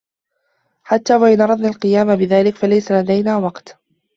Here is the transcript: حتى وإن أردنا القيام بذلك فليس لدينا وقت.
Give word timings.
حتى 0.83 1.15
وإن 1.15 1.41
أردنا 1.41 1.67
القيام 1.69 2.15
بذلك 2.15 2.55
فليس 2.55 2.91
لدينا 2.91 3.37
وقت. 3.37 3.79